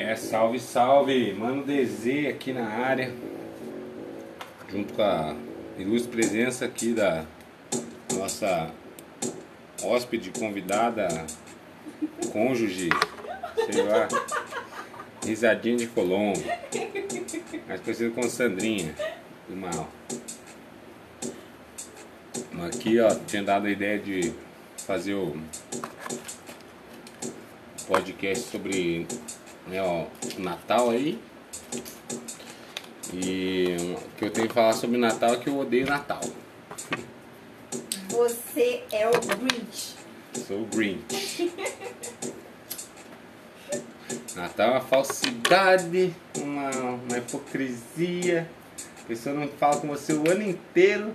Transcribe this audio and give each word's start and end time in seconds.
É, 0.00 0.14
salve, 0.14 0.60
salve, 0.60 1.32
Mano 1.32 1.64
DZ 1.64 2.28
aqui 2.30 2.52
na 2.52 2.68
área, 2.68 3.12
junto 4.70 4.94
com 4.94 5.02
a 5.02 5.34
ilustre 5.76 6.08
presença 6.08 6.66
aqui 6.66 6.92
da 6.92 7.24
nossa 8.14 8.70
hóspede 9.82 10.30
convidada, 10.30 11.08
cônjuge, 12.30 12.90
sei 13.56 13.82
lá, 13.82 14.06
risadinha 15.26 15.78
de 15.78 15.88
Colombo, 15.88 16.44
mais 17.66 17.80
conhecido 17.80 18.14
como 18.14 18.30
Sandrinha, 18.30 18.94
do 19.48 19.56
mal. 19.56 19.88
Aqui, 22.68 23.00
ó, 23.00 23.12
tinha 23.26 23.42
dado 23.42 23.66
a 23.66 23.70
ideia 23.70 23.98
de 23.98 24.32
fazer 24.76 25.14
o 25.14 25.36
podcast 27.88 28.44
sobre 28.48 29.08
né, 29.68 29.82
ó, 29.82 30.06
o 30.36 30.40
Natal 30.40 30.90
aí. 30.90 31.18
E 33.12 33.76
o 33.94 34.16
que 34.16 34.24
eu 34.24 34.30
tenho 34.30 34.48
que 34.48 34.54
falar 34.54 34.72
sobre 34.72 34.98
Natal 34.98 35.34
é 35.34 35.36
que 35.36 35.48
eu 35.48 35.58
odeio 35.58 35.86
Natal. 35.86 36.20
Você 38.08 38.82
é 38.90 39.08
o 39.08 39.12
Grinch. 39.12 39.96
Sou 40.46 40.62
o 40.62 40.66
Grinch. 40.66 41.52
Natal 44.34 44.68
é 44.68 44.70
uma 44.72 44.80
falsidade, 44.80 46.14
uma, 46.36 46.70
uma 46.70 47.18
hipocrisia. 47.18 48.48
A 49.02 49.08
pessoa 49.08 49.34
não 49.34 49.48
fala 49.48 49.80
com 49.80 49.88
você 49.88 50.12
o 50.12 50.30
ano 50.30 50.42
inteiro. 50.42 51.14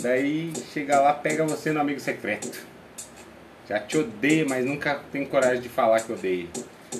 Daí 0.00 0.52
chega 0.72 1.00
lá, 1.00 1.12
pega 1.12 1.44
você 1.44 1.72
no 1.72 1.80
amigo 1.80 2.00
secreto. 2.00 2.66
Já 3.68 3.80
te 3.80 3.98
odeio, 3.98 4.48
mas 4.48 4.64
nunca 4.64 5.02
tem 5.12 5.26
coragem 5.26 5.60
de 5.60 5.68
falar 5.68 6.00
que 6.00 6.12
odeia. 6.12 6.46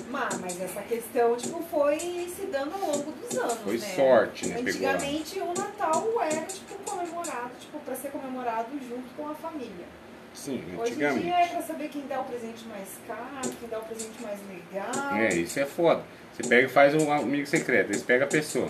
Mas, 0.09 0.59
essa 0.59 0.81
questão, 0.81 1.35
tipo, 1.35 1.61
foi 1.69 1.99
se 1.99 2.47
dando 2.51 2.73
ao 2.73 2.79
longo 2.91 3.11
dos 3.11 3.37
anos, 3.37 3.53
Foi 3.63 3.77
né? 3.77 3.87
sorte, 3.95 4.47
né? 4.47 4.59
Antigamente 4.59 5.39
o 5.39 5.53
Natal 5.53 6.07
era, 6.21 6.41
tipo, 6.45 6.75
comemorado, 6.83 7.51
tipo, 7.59 7.79
pra 7.79 7.95
ser 7.95 8.09
comemorado 8.09 8.69
junto 8.87 9.07
com 9.15 9.29
a 9.29 9.35
família. 9.35 9.85
Sim, 10.33 10.63
Hoje 10.77 10.91
em 10.91 10.95
antigamente. 10.95 11.25
dia 11.25 11.39
é 11.39 11.47
pra 11.47 11.61
saber 11.61 11.89
quem 11.89 12.07
dá 12.07 12.21
o 12.21 12.23
presente 12.23 12.65
mais 12.67 12.87
caro, 13.07 13.55
quem 13.59 13.69
dá 13.69 13.79
o 13.79 13.83
presente 13.83 14.21
mais 14.21 14.39
legal. 14.47 15.15
É, 15.15 15.33
isso 15.35 15.59
é 15.59 15.65
foda. 15.65 16.01
Você 16.33 16.47
pega 16.47 16.67
e 16.67 16.69
faz 16.69 16.95
um 16.95 17.11
amigo 17.11 17.45
secreto, 17.45 17.91
eles 17.91 18.01
pegam 18.03 18.25
a 18.25 18.29
pessoa. 18.29 18.69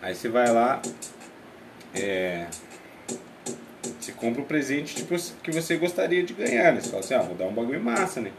Aí 0.00 0.14
você 0.14 0.28
vai 0.28 0.50
lá, 0.50 0.82
é, 1.94 2.46
você 4.00 4.12
compra 4.12 4.42
o 4.42 4.44
presente 4.44 4.96
tipo, 4.96 5.14
que 5.42 5.52
você 5.52 5.76
gostaria 5.76 6.22
de 6.24 6.32
ganhar. 6.34 6.72
Né? 6.72 6.80
Você 6.80 6.88
fala 6.90 7.00
assim, 7.00 7.14
ah, 7.14 7.22
vou 7.22 7.34
dar 7.36 7.44
um 7.44 7.52
bagulho 7.52 7.80
massa, 7.80 8.20
né? 8.20 8.32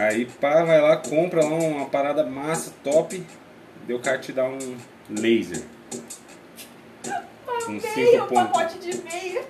Aí 0.00 0.24
pá, 0.24 0.62
vai 0.64 0.80
lá, 0.80 0.96
compra 0.96 1.44
lá 1.44 1.50
uma 1.54 1.86
parada 1.86 2.24
massa, 2.24 2.72
top. 2.82 3.22
Deu 3.86 3.96
o 3.98 4.00
cara 4.00 4.18
te 4.18 4.32
dá 4.32 4.44
um 4.44 4.58
laser. 5.10 5.62
Um 7.68 7.72
meia, 7.72 7.94
cinco 7.94 8.24
um 8.24 8.28
pacote 8.28 8.78
de 8.78 8.96
meia. 9.02 9.42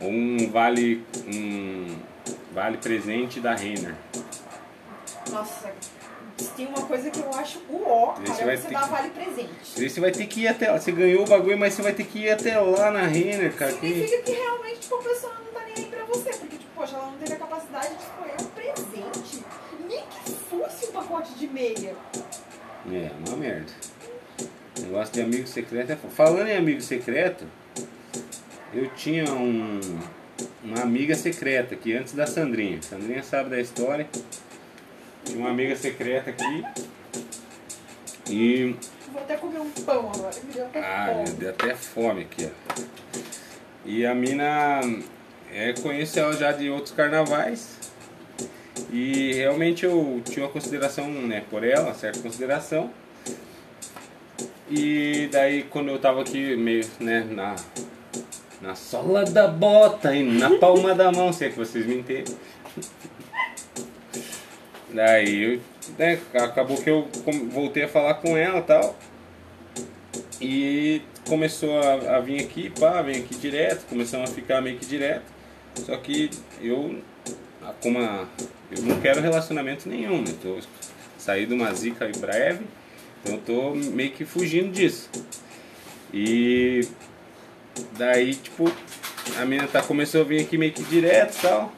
Ou 0.00 0.10
um 0.10 0.50
vale. 0.50 1.04
um 1.32 1.96
vale 2.52 2.76
presente 2.78 3.38
da 3.40 3.54
Renner. 3.54 3.94
Nossa, 5.30 5.72
tem 6.56 6.66
uma 6.66 6.82
coisa 6.82 7.08
que 7.10 7.20
eu 7.20 7.32
acho 7.34 7.60
o 7.68 7.82
ó, 7.86 8.12
cara, 8.14 8.44
vai 8.44 8.54
é 8.54 8.56
você 8.56 8.68
ter 8.68 8.74
dá 8.74 8.80
que- 8.82 8.90
vale 8.90 9.10
presente. 9.10 9.90
Você 9.90 10.00
vai 10.00 10.10
ter 10.10 10.26
que 10.26 10.40
ir 10.40 10.48
até 10.48 10.70
lá. 10.70 10.78
Você 10.80 10.90
ganhou 10.92 11.22
o 11.24 11.26
bagulho, 11.28 11.56
mas 11.56 11.74
você 11.74 11.82
vai 11.82 11.92
ter 11.92 12.04
que 12.04 12.18
ir 12.18 12.30
até 12.30 12.58
lá 12.58 12.90
na 12.90 13.02
Renner, 13.06 13.54
cara. 13.54 13.72
que- 13.72 13.86
Significa 13.86 14.22
que 14.22 14.32
realmente 14.32 14.71
meia. 21.52 21.94
É, 22.90 23.10
uma 23.26 23.36
merda. 23.36 23.72
Negócio 24.80 25.14
de 25.14 25.20
amigo 25.20 25.46
secreto 25.46 25.92
é. 25.92 25.96
Falando 25.96 26.48
em 26.48 26.56
amigo 26.56 26.80
secreto, 26.80 27.44
eu 28.72 28.88
tinha 28.94 29.24
um, 29.32 29.80
uma 30.64 30.80
amiga 30.82 31.14
secreta 31.14 31.74
aqui 31.74 31.94
antes 31.94 32.14
da 32.14 32.26
Sandrinha. 32.26 32.80
Sandrinha 32.82 33.22
sabe 33.22 33.50
da 33.50 33.60
história. 33.60 34.08
Tinha 35.24 35.38
uma 35.38 35.50
amiga 35.50 35.76
secreta 35.76 36.30
aqui. 36.30 36.64
E. 38.30 38.74
Vou 39.12 39.20
até 39.22 39.36
comer 39.36 39.60
um 39.60 39.70
pão 39.70 40.10
agora, 40.10 40.34
me 40.42 40.52
deu 40.54 40.64
até 40.64 40.80
Ah, 40.80 41.12
fome. 41.12 41.30
deu 41.36 41.50
até 41.50 41.74
fome 41.74 42.22
aqui, 42.22 42.48
ó. 42.50 42.82
E 43.84 44.06
a 44.06 44.14
mina. 44.14 44.80
É, 45.52 45.74
conheço 45.74 46.18
ela 46.18 46.32
já 46.32 46.50
de 46.52 46.70
outros 46.70 46.94
carnavais. 46.94 47.76
E 48.92 49.32
realmente 49.32 49.86
eu 49.86 50.20
tinha 50.22 50.44
uma 50.44 50.52
consideração 50.52 51.08
né, 51.08 51.42
por 51.48 51.64
ela, 51.64 51.84
uma 51.86 51.94
certa 51.94 52.20
consideração. 52.20 52.90
E 54.70 55.30
daí 55.32 55.62
quando 55.62 55.88
eu 55.88 55.98
tava 55.98 56.20
aqui 56.20 56.54
meio 56.56 56.84
né, 57.00 57.26
na, 57.30 57.56
na 58.60 58.74
sola 58.74 59.24
da 59.24 59.48
bota 59.48 60.14
e 60.14 60.22
na 60.22 60.58
palma 60.58 60.94
da 60.94 61.10
mão, 61.10 61.32
se 61.32 61.46
é 61.46 61.48
que 61.48 61.56
vocês 61.56 61.86
me 61.86 61.96
entendem. 61.96 62.36
Daí 64.90 65.58
né, 65.98 66.20
acabou 66.34 66.76
que 66.76 66.90
eu 66.90 67.08
voltei 67.50 67.84
a 67.84 67.88
falar 67.88 68.14
com 68.14 68.36
ela 68.36 68.58
e 68.58 68.62
tal. 68.62 68.96
E 70.38 71.02
começou 71.26 71.78
a, 71.80 72.16
a 72.16 72.20
vir 72.20 72.42
aqui, 72.42 72.68
pá, 72.78 73.00
vem 73.00 73.22
aqui 73.22 73.34
direto, 73.36 73.86
começamos 73.88 74.30
a 74.30 74.34
ficar 74.34 74.60
meio 74.60 74.76
que 74.76 74.84
direto. 74.84 75.24
Só 75.76 75.96
que 75.96 76.28
eu, 76.60 76.98
como 77.80 77.98
a, 77.98 78.26
eu 78.76 78.82
não 78.82 79.00
quero 79.00 79.20
relacionamento 79.20 79.88
nenhum, 79.88 80.22
né? 80.22 80.34
Tô 80.42 80.58
saí 81.18 81.46
de 81.46 81.54
uma 81.54 81.72
zica 81.72 82.04
aí 82.04 82.12
breve, 82.12 82.64
então 83.22 83.36
eu 83.36 83.40
tô 83.40 83.74
meio 83.74 84.10
que 84.10 84.24
fugindo 84.24 84.72
disso. 84.72 85.08
E 86.12 86.86
daí, 87.96 88.34
tipo, 88.34 88.70
a 89.38 89.44
menina 89.44 89.68
tá, 89.68 89.82
começou 89.82 90.22
a 90.22 90.24
vir 90.24 90.42
aqui 90.42 90.58
meio 90.58 90.72
que 90.72 90.82
direto 90.82 91.38
e 91.38 91.42
tal. 91.42 91.72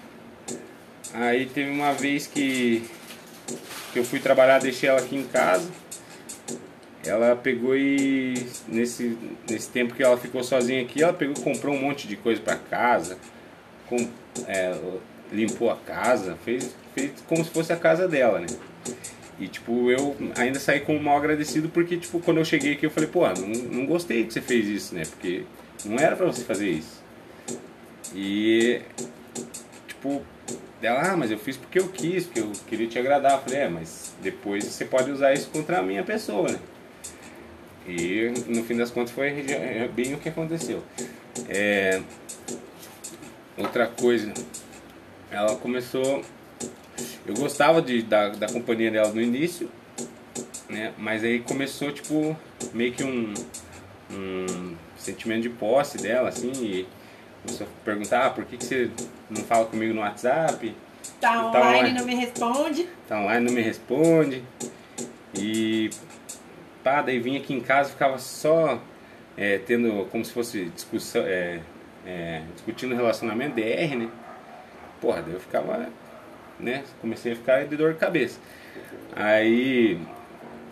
Aí 1.12 1.46
teve 1.46 1.70
uma 1.70 1.92
vez 1.92 2.26
que, 2.26 2.82
que 3.92 3.98
eu 3.98 4.04
fui 4.04 4.18
trabalhar, 4.18 4.58
deixei 4.58 4.88
ela 4.88 4.98
aqui 4.98 5.16
em 5.16 5.24
casa. 5.24 5.68
Ela 7.04 7.36
pegou 7.36 7.76
e 7.76 8.46
nesse, 8.66 9.16
nesse 9.48 9.68
tempo 9.68 9.94
que 9.94 10.02
ela 10.02 10.16
ficou 10.16 10.42
sozinha 10.42 10.80
aqui, 10.80 11.02
ela 11.02 11.12
pegou 11.12 11.34
comprou 11.44 11.74
um 11.74 11.80
monte 11.80 12.08
de 12.08 12.16
coisa 12.16 12.40
pra 12.40 12.56
casa, 12.56 13.18
com, 13.86 14.08
é, 14.48 14.74
limpou 15.32 15.70
a 15.70 15.76
casa, 15.76 16.36
fez, 16.44 16.74
fez 16.94 17.12
como 17.26 17.44
se 17.44 17.50
fosse 17.50 17.72
a 17.72 17.76
casa 17.76 18.06
dela, 18.08 18.40
né? 18.40 18.46
E 19.38 19.48
tipo, 19.48 19.90
eu 19.90 20.16
ainda 20.36 20.60
saí 20.60 20.80
como 20.80 21.00
mal 21.00 21.16
agradecido 21.16 21.68
porque 21.68 21.96
tipo, 21.96 22.20
quando 22.20 22.38
eu 22.38 22.44
cheguei 22.44 22.74
aqui 22.74 22.86
eu 22.86 22.90
falei, 22.90 23.08
pô, 23.08 23.26
não, 23.28 23.48
não 23.48 23.86
gostei 23.86 24.24
que 24.24 24.32
você 24.32 24.40
fez 24.40 24.66
isso, 24.66 24.94
né? 24.94 25.02
Porque 25.04 25.44
não 25.84 25.98
era 25.98 26.14
pra 26.14 26.26
você 26.26 26.44
fazer 26.44 26.70
isso. 26.70 27.02
E 28.14 28.80
tipo, 29.88 30.22
ela, 30.80 31.12
ah, 31.12 31.16
mas 31.16 31.30
eu 31.30 31.38
fiz 31.38 31.56
porque 31.56 31.78
eu 31.78 31.88
quis, 31.88 32.24
porque 32.24 32.40
eu 32.40 32.52
queria 32.68 32.86
te 32.86 32.98
agradar. 32.98 33.32
Eu 33.32 33.38
falei, 33.40 33.58
é, 33.60 33.68
mas 33.68 34.14
depois 34.22 34.64
você 34.64 34.84
pode 34.84 35.10
usar 35.10 35.32
isso 35.32 35.48
contra 35.50 35.78
a 35.78 35.82
minha 35.82 36.04
pessoa, 36.04 36.50
né? 36.50 36.58
E 37.86 38.32
no 38.46 38.64
fim 38.64 38.76
das 38.76 38.90
contas 38.90 39.10
foi 39.10 39.44
bem 39.94 40.14
o 40.14 40.18
que 40.18 40.28
aconteceu. 40.28 40.82
É, 41.48 42.00
outra 43.58 43.86
coisa, 43.86 44.32
ela 45.34 45.56
começou. 45.56 46.22
Eu 47.26 47.34
gostava 47.34 47.82
de, 47.82 48.02
da, 48.02 48.28
da 48.30 48.46
companhia 48.46 48.90
dela 48.90 49.12
no 49.12 49.20
início, 49.20 49.68
né? 50.68 50.92
Mas 50.96 51.24
aí 51.24 51.40
começou 51.40 51.90
tipo 51.90 52.36
meio 52.72 52.92
que 52.92 53.02
um, 53.02 53.34
um 54.10 54.76
sentimento 54.96 55.42
de 55.42 55.50
posse 55.50 55.98
dela, 55.98 56.28
assim, 56.28 56.52
e 56.52 56.86
começou 57.42 57.66
a 57.66 57.84
perguntar 57.84 58.26
ah, 58.26 58.30
por 58.30 58.44
que, 58.44 58.56
que 58.56 58.64
você 58.64 58.90
não 59.28 59.42
fala 59.42 59.66
comigo 59.66 59.92
no 59.92 60.00
WhatsApp? 60.00 60.74
Tá 61.20 61.32
Tá 61.32 61.48
online, 61.48 61.78
online. 61.78 61.98
não 61.98 62.06
me 62.06 62.14
responde. 62.14 62.88
tá 63.08 63.20
online, 63.20 63.46
não 63.46 63.52
me 63.52 63.60
responde. 63.60 64.44
E 65.34 65.90
pá, 66.82 67.02
daí 67.02 67.18
vinha 67.18 67.40
aqui 67.40 67.52
em 67.52 67.60
casa 67.60 67.90
ficava 67.90 68.18
só 68.18 68.80
é, 69.36 69.58
tendo 69.58 70.06
como 70.10 70.24
se 70.24 70.32
fosse 70.32 70.66
discussão, 70.66 71.22
é, 71.22 71.60
é, 72.06 72.42
discutindo 72.54 72.94
relacionamento, 72.94 73.56
DR, 73.56 73.96
né? 73.96 74.08
Porra, 75.04 75.20
daí 75.20 75.34
eu 75.34 75.40
ficava, 75.40 75.86
né? 76.58 76.82
Comecei 77.02 77.32
a 77.32 77.36
ficar 77.36 77.66
de 77.66 77.76
dor 77.76 77.92
de 77.92 77.98
cabeça. 77.98 78.38
Aí, 79.14 80.00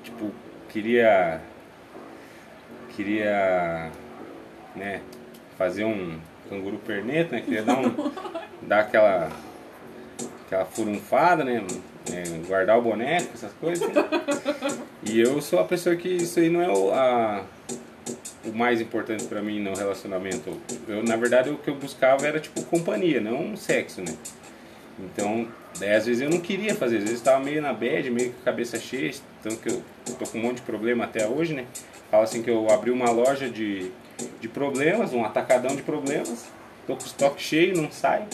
tipo, 0.02 0.30
queria. 0.70 1.38
Queria, 2.96 3.90
né? 4.74 5.02
Fazer 5.58 5.84
um 5.84 6.18
canguru 6.48 6.78
perneta, 6.78 7.36
né? 7.36 7.42
Queria 7.42 7.62
dar 7.62 7.78
um. 7.78 8.10
dar 8.66 8.80
aquela 8.80 9.28
aquela 10.46 10.64
furunfada, 10.64 11.44
né? 11.44 11.62
É, 12.10 12.46
guardar 12.48 12.78
o 12.78 12.82
boneco, 12.82 13.28
essas 13.34 13.52
coisas. 13.60 13.86
né? 13.92 14.02
E 15.04 15.20
eu 15.20 15.42
sou 15.42 15.58
a 15.58 15.64
pessoa 15.64 15.94
que 15.96 16.08
isso 16.08 16.38
aí 16.40 16.48
não 16.48 16.62
é 16.62 16.68
o, 16.68 16.90
a- 16.94 17.44
o 18.44 18.52
mais 18.52 18.80
importante 18.80 19.24
pra 19.24 19.40
mim 19.42 19.60
no 19.60 19.74
relacionamento. 19.74 20.56
Eu, 20.88 21.02
na 21.02 21.16
verdade, 21.16 21.50
o 21.50 21.58
que 21.58 21.70
eu 21.70 21.74
buscava 21.74 22.26
era 22.26 22.40
tipo 22.40 22.62
companhia, 22.64 23.20
não 23.20 23.56
sexo, 23.56 24.00
né? 24.00 24.14
Então, 24.98 25.48
daí 25.78 25.94
às 25.94 26.06
vezes 26.06 26.22
eu 26.22 26.30
não 26.30 26.40
queria 26.40 26.74
fazer, 26.74 26.98
às 26.98 27.04
vezes 27.04 27.18
estava 27.18 27.42
meio 27.42 27.62
na 27.62 27.72
bad, 27.72 28.10
meio 28.10 28.32
com 28.32 28.40
a 28.42 28.44
cabeça 28.44 28.78
cheia, 28.78 29.12
então 29.40 29.56
que 29.56 29.70
eu 29.70 29.82
tô 30.18 30.26
com 30.26 30.38
um 30.38 30.42
monte 30.42 30.56
de 30.56 30.62
problema 30.62 31.04
até 31.04 31.26
hoje, 31.26 31.54
né? 31.54 31.66
Fala 32.10 32.24
assim 32.24 32.42
que 32.42 32.50
eu 32.50 32.70
abri 32.70 32.90
uma 32.90 33.10
loja 33.10 33.48
de, 33.48 33.90
de 34.40 34.48
problemas, 34.48 35.12
um 35.12 35.24
atacadão 35.24 35.74
de 35.74 35.82
problemas, 35.82 36.46
tô 36.86 36.94
com 36.94 37.02
o 37.02 37.06
estoque 37.06 37.42
cheio, 37.42 37.76
não 37.80 37.90
sai 37.90 38.26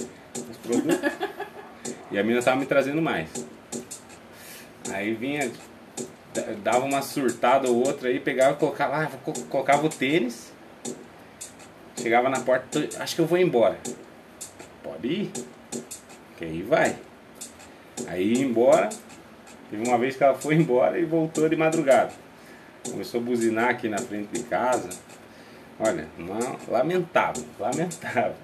os 0.51 0.57
produtos. 0.57 0.99
E 2.11 2.19
a 2.19 2.25
mina 2.25 2.43
tava 2.43 2.57
me 2.57 2.67
trazendo 2.67 3.03
mais. 3.03 3.29
Aí 4.91 5.15
vinha, 5.15 5.51
dava 6.63 6.85
uma 6.85 7.03
surtada 7.03 7.69
ou 7.69 7.87
outra 7.87 8.09
aí, 8.09 8.21
pegava 8.21 8.57
colocava, 8.57 9.05
ah, 9.05 9.33
colocava 9.49 9.87
o 9.87 9.89
tênis, 9.89 10.53
chegava 11.97 12.29
na 12.29 12.41
porta, 12.41 12.89
acho 12.99 13.15
que 13.15 13.21
eu 13.21 13.27
vou 13.27 13.39
embora. 13.39 13.79
Pode 14.83 15.07
ir, 15.07 15.33
que 16.37 16.45
aí 16.45 16.63
vai. 16.63 16.97
Aí 18.07 18.35
ia 18.35 18.45
embora, 18.45 18.89
teve 19.71 19.87
uma 19.87 19.99
vez 19.99 20.17
que 20.17 20.25
ela 20.25 20.35
foi 20.35 20.55
embora 20.57 20.99
e 20.99 21.05
voltou 21.05 21.49
de 21.49 21.57
madrugada. 21.57 22.13
Começou 22.91 23.21
a 23.21 23.25
buzinar 23.25 23.71
aqui 23.71 23.89
na 23.89 23.99
frente 23.99 24.29
de 24.33 24.45
casa. 24.45 24.89
Olha, 25.79 26.09
uma, 26.19 26.57
lamentável, 26.69 27.45
lamentável. 27.59 28.35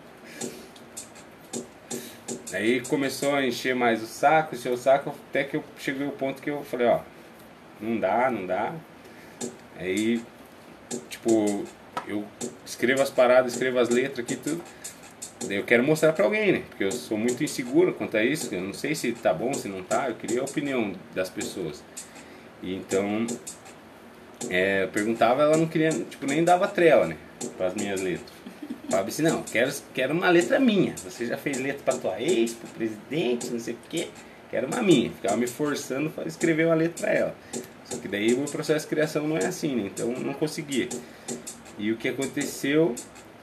Aí 2.52 2.80
começou 2.82 3.34
a 3.34 3.44
encher 3.44 3.74
mais 3.74 4.00
o 4.02 4.06
saco, 4.06 4.54
encher 4.54 4.72
o 4.72 4.76
saco, 4.76 5.12
até 5.28 5.42
que 5.42 5.56
eu 5.56 5.64
cheguei 5.76 6.06
ao 6.06 6.12
ponto 6.12 6.40
que 6.40 6.50
eu 6.50 6.62
falei, 6.62 6.86
ó, 6.86 7.00
não 7.80 7.98
dá, 7.98 8.30
não 8.30 8.46
dá. 8.46 8.72
Aí, 9.76 10.22
tipo, 11.08 11.64
eu 12.06 12.24
escrevo 12.64 13.02
as 13.02 13.10
paradas, 13.10 13.52
escrevo 13.52 13.78
as 13.78 13.88
letras 13.88 14.20
aqui 14.20 14.36
tudo. 14.36 14.62
Daí 15.46 15.56
eu 15.56 15.64
quero 15.64 15.82
mostrar 15.82 16.12
pra 16.12 16.24
alguém, 16.24 16.52
né? 16.52 16.62
Porque 16.68 16.84
eu 16.84 16.92
sou 16.92 17.18
muito 17.18 17.42
inseguro 17.42 17.92
quanto 17.92 18.16
a 18.16 18.24
isso. 18.24 18.54
Eu 18.54 18.62
não 18.62 18.72
sei 18.72 18.94
se 18.94 19.12
tá 19.12 19.32
bom, 19.32 19.52
se 19.52 19.68
não 19.68 19.82
tá. 19.82 20.08
Eu 20.08 20.14
queria 20.14 20.40
a 20.40 20.44
opinião 20.44 20.94
das 21.14 21.28
pessoas. 21.28 21.82
E 22.62 22.74
então, 22.74 23.26
é, 24.48 24.84
eu 24.84 24.88
perguntava, 24.88 25.42
ela 25.42 25.56
não 25.56 25.66
queria, 25.66 25.90
tipo, 25.90 26.26
nem 26.26 26.44
dava 26.44 26.66
trela, 26.68 27.06
né? 27.06 27.16
Para 27.56 27.66
as 27.66 27.74
minhas 27.74 28.00
letras. 28.00 28.32
Falava 28.88 29.08
assim, 29.08 29.22
não, 29.22 29.42
quero, 29.42 29.72
quero 29.92 30.14
uma 30.14 30.30
letra 30.30 30.58
minha. 30.58 30.94
Você 30.98 31.26
já 31.26 31.36
fez 31.36 31.58
letra 31.58 31.82
para 31.84 31.98
tua 31.98 32.20
ex, 32.20 32.54
pro 32.54 32.68
presidente, 32.68 33.50
não 33.50 33.58
sei 33.58 33.74
o 33.74 33.78
quê. 33.88 34.08
Quero 34.54 34.68
uma 34.68 34.84
minha. 34.84 35.10
Ficava 35.10 35.36
me 35.36 35.48
forçando 35.48 36.10
para 36.10 36.28
escrever 36.28 36.66
uma 36.66 36.76
letra 36.76 37.04
para 37.04 37.12
ela. 37.12 37.34
Só 37.84 37.98
que 37.98 38.06
daí 38.06 38.34
o 38.34 38.48
processo 38.48 38.86
de 38.86 38.88
criação 38.88 39.26
não 39.26 39.36
é 39.36 39.46
assim, 39.46 39.74
né? 39.74 39.90
Então 39.92 40.12
não 40.12 40.32
conseguia. 40.32 40.88
E 41.76 41.90
o 41.90 41.96
que 41.96 42.08
aconteceu 42.08 42.94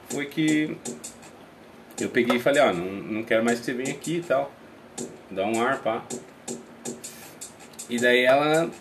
foi 0.08 0.28
que 0.28 0.78
eu 2.00 2.08
peguei 2.08 2.38
e 2.38 2.40
falei, 2.40 2.62
ó, 2.62 2.72
não, 2.72 2.86
não 2.86 3.24
quero 3.24 3.44
mais 3.44 3.60
que 3.60 3.66
você 3.66 3.74
venha 3.74 3.92
aqui 3.92 4.20
e 4.20 4.22
tal. 4.22 4.54
Dá 5.30 5.46
um 5.46 5.62
ar, 5.62 5.84
pá. 5.84 6.02
E 7.90 8.00
daí 8.00 8.24
ela 8.24 8.72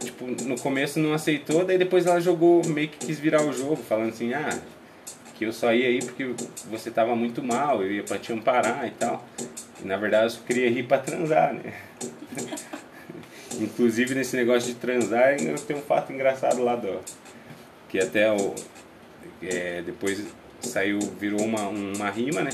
tipo, 0.00 0.26
no 0.44 0.60
começo 0.60 1.00
não 1.00 1.14
aceitou, 1.14 1.64
daí 1.64 1.78
depois 1.78 2.04
ela 2.04 2.20
jogou, 2.20 2.62
meio 2.66 2.88
que 2.88 3.06
quis 3.06 3.18
virar 3.18 3.42
o 3.42 3.54
jogo, 3.54 3.76
falando 3.76 4.10
assim, 4.10 4.34
ah, 4.34 4.60
que 5.34 5.44
eu 5.44 5.52
só 5.52 5.72
ia 5.74 5.88
aí 5.88 5.98
porque 5.98 6.34
você 6.70 6.90
tava 6.90 7.14
muito 7.16 7.42
mal, 7.42 7.82
eu 7.82 7.92
ia 7.92 8.02
pra 8.02 8.18
te 8.18 8.32
amparar 8.32 8.86
e 8.86 8.90
tal. 8.92 9.24
E 9.82 9.86
na 9.86 9.96
verdade 9.96 10.24
eu 10.24 10.30
só 10.30 10.40
queria 10.46 10.70
rir 10.70 10.84
pra 10.84 10.98
transar, 10.98 11.52
né? 11.52 11.74
Inclusive 13.60 14.14
nesse 14.14 14.36
negócio 14.36 14.72
de 14.72 14.78
transar, 14.78 15.40
eu 15.40 15.56
tenho 15.56 15.78
um 15.78 15.82
fato 15.82 16.12
engraçado 16.12 16.62
lá 16.62 16.76
do. 16.76 17.00
Que 17.88 17.98
até 17.98 18.30
o. 18.32 18.54
É, 19.42 19.82
depois 19.82 20.24
saiu, 20.60 20.98
virou 21.20 21.42
uma, 21.42 21.68
uma 21.68 22.10
rima, 22.10 22.42
né? 22.42 22.50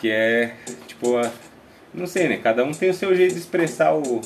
Que 0.00 0.10
é 0.10 0.56
tipo 0.86 1.16
a, 1.16 1.30
Não 1.94 2.06
sei, 2.06 2.28
né? 2.28 2.38
Cada 2.42 2.64
um 2.64 2.72
tem 2.72 2.90
o 2.90 2.94
seu 2.94 3.14
jeito 3.14 3.34
de 3.34 3.40
expressar 3.40 3.94
o, 3.94 4.20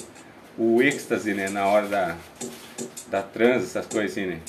o 0.57 0.83
êxtase, 0.83 1.35
né? 1.35 1.49
Na 1.49 1.67
hora 1.67 1.87
da, 1.87 2.17
da 3.09 3.23
trans, 3.23 3.65
essas 3.65 3.87
coisas 3.87 4.13
assim, 4.13 4.27
né? 4.27 4.41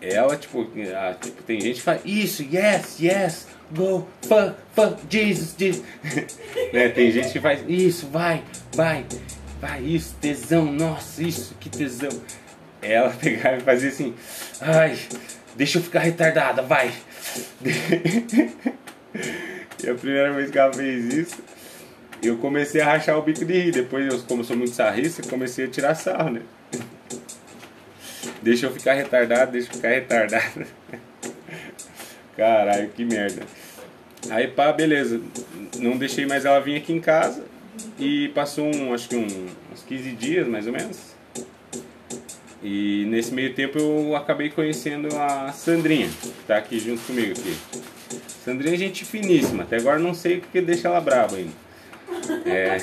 Ela, 0.00 0.36
tipo, 0.36 0.64
tipo, 1.20 1.42
tem 1.42 1.60
gente 1.60 1.76
que 1.76 1.82
fala, 1.82 2.00
isso, 2.04 2.42
yes, 2.42 2.96
yes, 3.00 3.48
go, 3.70 4.06
fuck, 4.22 4.54
fuck, 4.74 4.96
Jesus, 5.08 5.54
Jesus. 5.58 5.84
né? 6.72 6.88
Tem 6.90 7.10
gente 7.10 7.32
que 7.32 7.40
faz, 7.40 7.64
isso, 7.66 8.06
vai, 8.08 8.44
vai, 8.74 9.06
vai, 9.60 9.82
isso, 9.82 10.14
tesão, 10.20 10.66
nossa, 10.66 11.22
isso, 11.22 11.54
que 11.58 11.70
tesão. 11.70 12.10
Ela 12.82 13.10
pegava 13.18 13.56
e 13.56 13.60
fazia 13.60 13.88
assim, 13.88 14.14
ai, 14.60 14.98
deixa 15.56 15.78
eu 15.78 15.82
ficar 15.82 16.00
retardada, 16.00 16.62
vai. 16.62 16.92
e 19.82 19.88
a 19.88 19.94
primeira 19.94 20.32
vez 20.32 20.50
que 20.50 20.58
ela 20.58 20.72
fez 20.72 21.04
isso, 21.12 21.36
eu 22.22 22.36
comecei 22.38 22.80
a 22.80 22.86
rachar 22.86 23.18
o 23.18 23.22
bico 23.22 23.44
de 23.44 23.52
rir. 23.52 23.72
Depois, 23.72 24.06
eu, 24.12 24.20
como 24.22 24.44
sou 24.44 24.56
muito 24.56 24.72
sarrista, 24.72 25.22
comecei 25.28 25.64
a 25.64 25.68
tirar 25.68 25.94
sarro, 25.94 26.30
né? 26.30 26.42
Deixa 28.46 28.66
eu 28.66 28.70
ficar 28.70 28.94
retardado, 28.94 29.50
deixa 29.50 29.68
eu 29.68 29.74
ficar 29.74 29.88
retardado. 29.88 30.64
Caralho, 32.36 32.88
que 32.90 33.04
merda. 33.04 33.42
Aí 34.30 34.46
pá, 34.46 34.72
beleza. 34.72 35.20
Não 35.80 35.96
deixei 35.96 36.26
mais 36.26 36.44
ela 36.44 36.60
vir 36.60 36.76
aqui 36.76 36.92
em 36.92 37.00
casa. 37.00 37.44
E 37.98 38.28
passou 38.28 38.72
um, 38.72 38.94
acho 38.94 39.08
que 39.08 39.16
um, 39.16 39.26
uns 39.72 39.82
15 39.82 40.12
dias 40.12 40.46
mais 40.46 40.66
ou 40.66 40.72
menos. 40.72 41.16
E 42.62 43.04
nesse 43.08 43.34
meio 43.34 43.52
tempo 43.52 43.78
eu 43.78 44.14
acabei 44.14 44.48
conhecendo 44.48 45.08
a 45.16 45.52
Sandrinha, 45.52 46.08
que 46.08 46.32
tá 46.46 46.56
aqui 46.56 46.78
junto 46.78 47.02
comigo 47.02 47.32
aqui. 47.32 47.56
Sandrinha 48.44 48.74
é 48.74 48.78
gente 48.78 49.04
finíssima, 49.04 49.64
até 49.64 49.76
agora 49.76 49.98
não 49.98 50.14
sei 50.14 50.38
o 50.38 50.40
que 50.40 50.60
deixa 50.60 50.86
ela 50.88 51.00
brava 51.00 51.36
ainda. 51.36 51.52
É, 52.46 52.78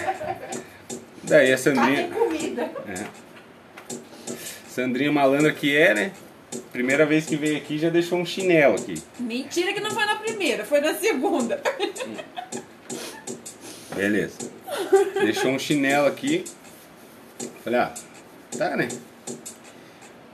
daí 1.24 1.54
a 1.54 1.58
Sandrinha. 1.58 2.10
É, 2.88 3.23
Sandrinha 4.74 5.12
malandra 5.12 5.54
que 5.54 5.78
é, 5.78 5.94
né? 5.94 6.12
Primeira 6.72 7.06
vez 7.06 7.28
que 7.28 7.36
veio 7.36 7.58
aqui 7.58 7.78
já 7.78 7.90
deixou 7.92 8.18
um 8.18 8.26
chinelo 8.26 8.74
aqui. 8.74 8.96
Mentira 9.20 9.72
que 9.72 9.80
não 9.80 9.92
foi 9.92 10.04
na 10.04 10.16
primeira, 10.16 10.66
foi 10.66 10.82
na 10.82 10.96
segunda. 10.96 11.62
Beleza. 13.96 14.40
Deixou 15.22 15.52
um 15.52 15.60
chinelo 15.60 16.08
aqui. 16.08 16.44
Falei, 17.64 17.82
ah, 17.82 17.94
tá, 18.58 18.76
né? 18.76 18.88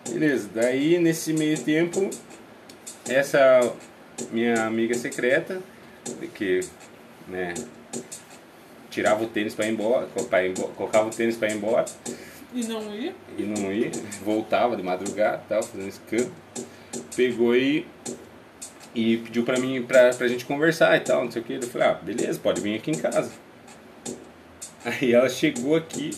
Beleza. 0.09 0.49
Daí 0.55 0.97
nesse 0.99 1.33
meio 1.33 1.61
tempo, 1.61 2.09
essa 3.09 3.73
minha 4.31 4.63
amiga 4.65 4.95
secreta, 4.95 5.61
que, 6.33 6.61
né, 7.27 7.53
tirava 8.89 9.21
o 9.21 9.27
tênis 9.27 9.53
para 9.53 9.67
ir 9.67 9.73
embora, 9.73 10.07
colocava 10.77 11.09
o 11.09 11.11
tênis 11.11 11.35
para 11.35 11.49
ir 11.49 11.57
embora. 11.57 11.83
E 12.53 12.63
não 12.63 12.95
ia? 12.95 13.15
E 13.37 13.43
não 13.43 13.71
ia, 13.71 13.91
voltava 14.23 14.75
de 14.75 14.81
madrugada, 14.81 15.43
tal, 15.47 15.61
fazendo 15.61 15.87
escândalo. 15.87 16.31
Pegou 17.15 17.55
e, 17.55 17.85
e 18.95 19.17
pediu 19.17 19.43
pra 19.43 19.59
mim, 19.59 19.83
pra, 19.83 20.11
pra 20.13 20.27
gente 20.27 20.45
conversar 20.45 20.95
e 20.97 21.01
tal, 21.01 21.25
não 21.25 21.31
sei 21.31 21.41
o 21.41 21.45
que. 21.45 21.53
Eu 21.53 21.61
falei, 21.63 21.87
ah, 21.87 21.93
beleza, 21.93 22.39
pode 22.39 22.59
vir 22.61 22.75
aqui 22.75 22.91
em 22.91 22.97
casa. 22.97 23.31
Aí 24.83 25.13
ela 25.13 25.29
chegou 25.29 25.75
aqui, 25.75 26.11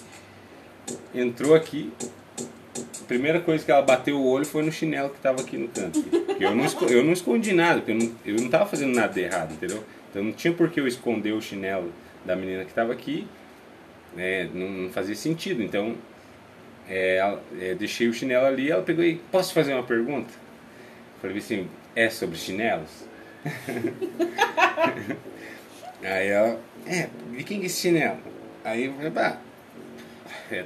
entrou 1.14 1.54
aqui, 1.54 1.92
a 3.02 3.04
primeira 3.06 3.42
coisa 3.42 3.66
que 3.66 3.72
ela 3.72 3.82
bateu 3.82 4.18
o 4.18 4.26
olho 4.26 4.46
foi 4.46 4.64
no 4.64 4.72
chinelo 4.72 5.10
que 5.10 5.20
tava 5.20 5.42
aqui 5.42 5.58
no 5.58 5.68
canto. 5.68 6.00
Eu 6.40 6.56
não, 6.56 6.66
eu 6.88 7.04
não 7.04 7.12
escondi 7.12 7.52
nada, 7.52 7.82
porque 7.82 7.92
eu 7.92 7.96
não, 7.96 8.16
eu 8.26 8.36
não 8.36 8.50
tava 8.50 8.66
fazendo 8.66 8.96
nada 8.96 9.12
de 9.12 9.20
errado, 9.20 9.54
entendeu? 9.54 9.84
Então 10.10 10.24
não 10.24 10.32
tinha 10.32 10.54
por 10.54 10.70
que 10.70 10.80
eu 10.80 10.88
esconder 10.88 11.34
o 11.34 11.42
chinelo 11.42 11.92
da 12.26 12.36
menina 12.36 12.64
que 12.64 12.74
tava 12.74 12.94
aqui, 12.94 13.28
né? 14.16 14.50
Não, 14.54 14.70
não 14.70 14.90
fazia 14.90 15.16
sentido. 15.16 15.62
Então 15.62 15.96
é, 16.90 17.38
é, 17.60 17.76
deixei 17.76 18.08
o 18.08 18.14
chinelo 18.14 18.46
ali, 18.46 18.72
ela 18.72 18.84
pegou 18.84 19.04
e, 19.04 19.16
posso 19.32 19.54
fazer 19.54 19.74
uma 19.74 19.84
pergunta? 19.84 20.34
Falei 21.22 21.38
assim, 21.38 21.68
é 21.96 22.10
sobre 22.10 22.38
chinelos? 22.38 23.06
Aí 26.04 26.28
ela, 26.28 26.60
é, 26.86 27.10
de 27.36 27.44
quem 27.44 27.62
é 27.62 27.66
esse 27.66 27.82
chinelo? 27.82 28.18
Aí 28.64 28.86
eu 28.86 28.94
falei, 28.94 29.12
é 30.52 30.66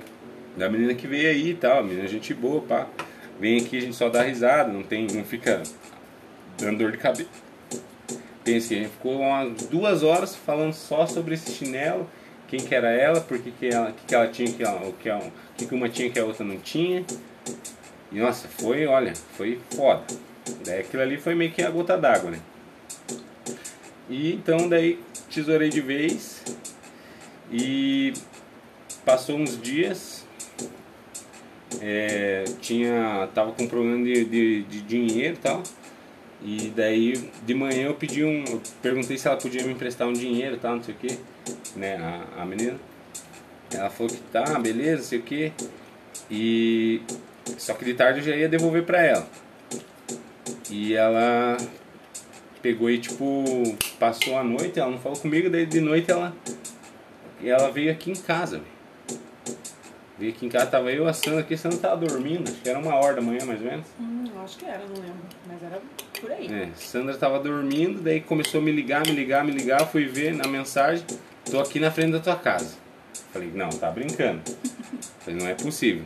da 0.56 0.70
menina 0.70 0.94
que 0.94 1.08
veio 1.08 1.30
aí 1.30 1.50
e 1.50 1.54
tal, 1.54 1.84
menina 1.84 2.08
gente 2.08 2.34
boa, 2.34 2.62
pá. 2.62 2.88
Vem 3.40 3.60
aqui, 3.60 3.78
a 3.78 3.82
gente 3.82 3.96
só 3.96 4.10
dá 4.10 4.24
risada, 4.24 4.72
não 4.72 4.84
tem, 4.84 5.08
não 5.08 5.24
fica 5.24 5.62
dando 6.58 6.78
dor 6.78 6.92
de 6.92 6.98
cabeça. 6.98 7.30
Pensei, 8.44 8.80
a 8.80 8.82
gente 8.84 8.94
ficou 8.94 9.20
umas 9.20 9.66
duas 9.66 10.04
horas 10.04 10.36
falando 10.36 10.74
só 10.74 11.06
sobre 11.06 11.34
esse 11.34 11.52
chinelo, 11.52 12.10
quem 12.48 12.60
que 12.60 12.74
era 12.74 12.90
ela, 12.90 13.22
por 13.22 13.40
que, 13.40 13.68
ela, 13.68 13.92
que, 13.92 14.06
que 14.06 14.16
ela 14.16 14.28
tinha, 14.28 14.52
que, 14.52 14.64
ela, 14.64 14.80
que, 15.00 15.10
que, 15.58 15.66
que 15.66 15.76
uma 15.76 15.90
tinha 15.90 16.10
que 16.10 16.20
a 16.20 16.26
outra 16.26 16.46
não 16.46 16.58
tinha. 16.58 17.06
E 18.12 18.20
nossa, 18.20 18.48
foi, 18.48 18.86
olha, 18.86 19.14
foi 19.36 19.60
foda. 19.76 20.04
Daí 20.66 20.82
aquilo 20.82 21.02
ali 21.02 21.18
foi 21.18 21.36
meio 21.36 21.52
que 21.52 21.62
a 21.62 21.70
gota 21.70 21.98
d'água, 21.98 22.32
né? 22.32 22.40
E 24.10 24.34
então 24.34 24.70
daí 24.70 25.00
tesourei 25.30 25.70
de 25.70 25.82
vez 25.82 26.44
e 27.52 28.14
passou 29.04 29.38
uns 29.38 29.60
dias, 29.60 30.26
é, 31.82 32.44
tinha, 32.62 33.28
tava 33.34 33.52
com 33.52 33.68
problema 33.68 34.04
de, 34.04 34.26
de, 34.26 34.64
de 34.64 34.82
dinheiro 34.82 35.36
e 35.36 35.40
tal. 35.40 35.64
E 36.44 36.72
daí 36.76 37.32
de 37.46 37.54
manhã 37.56 37.88
eu 37.88 37.96
pedi 37.96 38.24
um. 38.24 38.44
Eu 38.46 38.62
perguntei 38.82 39.18
se 39.18 39.28
ela 39.28 39.38
podia 39.38 39.64
me 39.64 39.74
emprestar 39.74 40.08
um 40.08 40.14
dinheiro 40.14 40.58
tal, 40.58 40.76
não 40.76 40.84
sei 40.84 40.94
o 40.94 40.98
que. 40.98 41.18
Né, 41.76 41.98
a, 41.98 42.42
a 42.42 42.46
menina. 42.46 42.78
Ela 43.74 43.90
falou 43.90 44.12
que 44.12 44.22
tá, 44.32 44.60
beleza, 44.60 45.04
sei 45.04 45.20
o 45.20 45.24
que. 45.24 45.52
E 46.30 47.02
só 47.58 47.74
que 47.74 47.86
de 47.86 47.94
tarde 47.94 48.20
eu 48.20 48.26
já 48.26 48.36
ia 48.36 48.50
devolver 48.50 48.84
pra 48.84 49.02
ela. 49.02 49.28
E 50.70 50.94
ela 50.94 51.58
pegou 52.62 52.90
e 52.90 52.98
tipo 52.98 53.44
passou 54.00 54.38
a 54.38 54.44
noite, 54.44 54.80
ela 54.80 54.90
não 54.90 55.00
falou 55.00 55.18
comigo, 55.18 55.50
daí 55.50 55.66
de 55.66 55.80
noite 55.80 56.10
ela 56.10 56.34
ela 57.44 57.70
veio 57.72 57.92
aqui 57.92 58.12
em 58.12 58.16
casa. 58.16 58.58
Véio. 58.60 58.76
Veio 60.18 60.32
aqui 60.32 60.46
em 60.46 60.50
casa, 60.50 60.68
tava 60.68 60.92
eu, 60.92 61.08
a 61.08 61.14
Sandra 61.14 61.42
aqui, 61.42 61.56
a 61.56 61.58
Sandra 61.58 61.78
tava 61.78 61.98
dormindo, 61.98 62.50
acho 62.50 62.62
que 62.62 62.70
era 62.70 62.80
uma 62.80 62.96
hora 62.96 63.16
da 63.16 63.22
manhã 63.22 63.46
mais 63.46 63.60
ou 63.60 63.68
menos. 63.68 63.86
Hum, 64.00 64.24
acho 64.44 64.58
que 64.58 64.66
era, 64.66 64.80
não 64.80 64.96
lembro. 64.96 65.20
Mas 65.46 65.62
era 65.62 65.82
por 66.22 66.32
aí. 66.32 66.48
É, 66.48 66.70
Sandra 66.76 67.18
tava 67.18 67.40
dormindo, 67.40 68.02
daí 68.02 68.22
começou 68.22 68.62
a 68.62 68.64
me 68.64 68.72
ligar, 68.72 69.06
me 69.06 69.12
ligar, 69.12 69.44
me 69.44 69.52
ligar, 69.52 69.86
fui 69.88 70.06
ver 70.06 70.34
na 70.34 70.48
mensagem, 70.48 71.06
tô 71.50 71.60
aqui 71.60 71.80
na 71.80 71.92
frente 71.92 72.12
da 72.12 72.20
tua 72.20 72.36
casa. 72.36 72.76
Falei, 73.32 73.52
não, 73.54 73.70
tá 73.70 73.92
brincando. 73.92 74.42
Falei, 75.20 75.40
não 75.40 75.48
é 75.48 75.54
possível. 75.54 76.04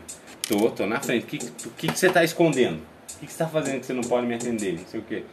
Tô, 0.48 0.70
tô 0.72 0.86
na 0.86 1.00
frente. 1.00 1.24
O 1.24 1.28
que, 1.28 1.38
que, 1.78 1.88
que 1.88 2.00
você 2.00 2.10
tá 2.10 2.24
escondendo? 2.24 2.78
O 2.78 3.20
que, 3.20 3.28
que 3.28 3.32
você 3.32 3.38
tá 3.40 3.48
fazendo 3.48 3.80
que 3.80 3.86
você 3.86 3.94
não 3.94 4.04
pode 4.04 4.28
me 4.28 4.36
atender? 4.36 4.80
Não 4.80 4.88
sei 4.88 5.00
o 5.00 5.04
quê. 5.04 5.24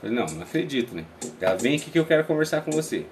Falei, 0.00 0.16
não, 0.16 0.26
não 0.26 0.42
acredito, 0.42 0.94
né? 0.94 1.04
Ela 1.40 1.56
vem 1.56 1.76
aqui 1.76 1.90
que 1.90 1.98
eu 1.98 2.06
quero 2.06 2.24
conversar 2.24 2.62
com 2.62 2.70
você. 2.70 3.04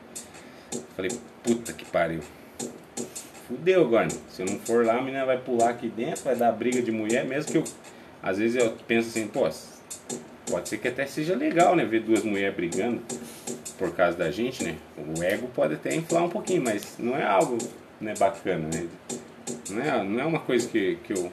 Falei, 0.94 1.10
puta 1.42 1.72
que 1.72 1.84
pariu. 1.84 2.20
Fudeu 3.46 3.82
agora. 3.82 4.06
Né? 4.06 4.20
Se 4.28 4.42
eu 4.42 4.46
não 4.46 4.58
for 4.60 4.84
lá, 4.84 4.98
a 4.98 5.02
menina 5.02 5.24
vai 5.24 5.38
pular 5.38 5.70
aqui 5.70 5.88
dentro, 5.88 6.24
vai 6.24 6.36
dar 6.36 6.52
briga 6.52 6.82
de 6.82 6.90
mulher, 6.90 7.24
mesmo 7.24 7.52
que 7.52 7.58
eu. 7.58 7.64
Às 8.22 8.38
vezes 8.38 8.62
eu 8.62 8.72
penso 8.88 9.08
assim, 9.08 9.28
pô, 9.28 9.48
pode 10.50 10.68
ser 10.68 10.78
que 10.78 10.88
até 10.88 11.06
seja 11.06 11.36
legal, 11.36 11.76
né? 11.76 11.84
Ver 11.84 12.00
duas 12.00 12.24
mulheres 12.24 12.56
brigando 12.56 13.00
por 13.78 13.94
causa 13.94 14.16
da 14.16 14.30
gente, 14.30 14.64
né? 14.64 14.76
O 14.96 15.22
ego 15.22 15.48
pode 15.48 15.74
até 15.74 15.94
inflar 15.94 16.24
um 16.24 16.28
pouquinho, 16.28 16.62
mas 16.62 16.96
não 16.98 17.16
é 17.16 17.24
algo 17.24 17.58
né, 18.00 18.14
bacana, 18.18 18.68
né? 18.72 18.86
Não 19.70 19.82
é, 19.82 20.04
não 20.04 20.20
é 20.20 20.24
uma 20.24 20.40
coisa 20.40 20.68
que, 20.68 20.98
que 21.04 21.12
eu 21.12 21.30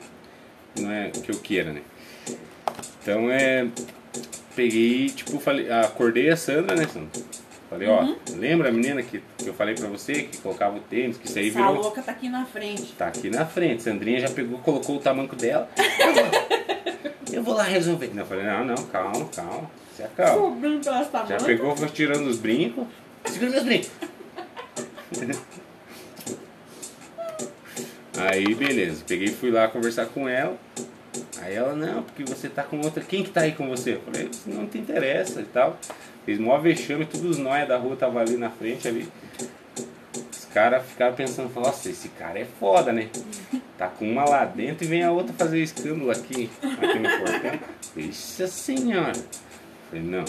não 0.80 0.92
é 0.92 1.10
que 1.10 1.32
eu 1.32 1.40
queira, 1.40 1.72
né? 1.72 1.82
Então 3.02 3.30
é 3.30 3.68
peguei, 4.56 5.10
tipo, 5.10 5.40
falei, 5.40 5.72
acordei 5.72 6.30
a 6.30 6.38
Sandra, 6.38 6.76
né, 6.76 6.88
Sandra? 6.88 7.10
Falei, 7.70 7.88
uhum. 7.88 8.16
ó, 8.30 8.36
lembra 8.36 8.70
a 8.70 8.72
menina 8.72 9.02
que, 9.02 9.24
que 9.38 9.48
eu 9.48 9.54
falei 9.54 9.74
pra 9.74 9.88
você 9.88 10.24
que 10.24 10.38
colocava 10.38 10.78
o 10.78 10.80
tênis, 10.80 11.18
que 11.18 11.26
isso 11.26 11.40
aí 11.40 11.50
virou. 11.50 11.68
A 11.68 11.72
louca 11.72 12.04
tá 12.04 12.12
aqui 12.12 12.30
na 12.30 12.46
frente. 12.46 12.94
Tá 12.94 13.08
aqui 13.08 13.32
na 13.32 13.48
frente. 13.48 13.82
Sandrinha 13.82 14.20
já 14.20 14.30
pegou, 14.30 14.60
colocou 14.60 14.98
o 14.98 15.00
tamanco 15.00 15.36
dela. 15.36 15.68
eu 17.34 17.44
vou 17.44 17.56
lá 17.56 17.64
resolver. 17.64 18.12
Não, 18.14 18.24
eu 18.24 18.26
falei, 18.26 18.46
não, 18.46 18.66
não, 18.66 18.76
calma, 18.86 19.26
calma. 19.36 19.70
Se 19.96 20.04
acalma. 20.04 20.58
Já 21.28 21.38
pegou, 21.38 21.76
foi 21.76 21.88
tirando 21.90 22.28
os 22.28 22.38
brincos. 22.38 22.86
Segura 23.26 23.52
meus 23.52 23.64
brincos. 23.64 23.92
Aí 28.18 28.54
beleza, 28.56 29.04
peguei 29.08 29.28
e 29.28 29.34
fui 29.34 29.52
lá 29.52 29.68
conversar 29.68 30.06
com 30.08 30.30
ela. 30.30 30.58
Aí 31.42 31.56
ela, 31.56 31.76
não, 31.76 32.04
porque 32.04 32.24
você 32.24 32.48
tá 32.48 32.64
com 32.64 32.80
outra. 32.80 33.04
Quem 33.04 33.24
que 33.24 33.30
tá 33.30 33.42
aí 33.42 33.52
com 33.52 33.68
você? 33.68 33.96
Eu 33.96 34.02
falei, 34.02 34.30
não 34.46 34.66
te 34.66 34.78
interessa 34.78 35.42
e 35.42 35.46
tal. 35.46 35.78
Fiz 36.26 36.40
mó 36.40 36.58
vexame, 36.58 37.06
todos 37.06 37.32
os 37.32 37.38
nóia 37.38 37.66
da 37.66 37.78
rua 37.78 37.96
estavam 37.96 38.22
ali 38.22 38.38
na 38.38 38.50
frente 38.50 38.88
ali. 38.88 39.12
Os 40.32 40.46
caras 40.54 40.86
ficaram 40.86 41.14
pensando, 41.16 41.52
nossa, 41.54 41.90
esse 41.90 42.10
cara 42.10 42.40
é 42.40 42.46
foda, 42.60 42.94
né? 42.94 43.10
Tá 43.78 43.88
com 43.88 44.10
uma 44.10 44.24
lá 44.24 44.46
dentro 44.46 44.86
e 44.86 44.88
vem 44.88 45.04
a 45.04 45.12
outra 45.12 45.34
fazer 45.34 45.62
escândalo 45.62 46.12
aqui, 46.12 46.50
aqui 46.62 47.00
no 47.00 47.10
portão. 47.10 47.60
Isso 47.98 48.48
senhora. 48.48 49.14
Falei, 49.90 50.04
não. 50.04 50.26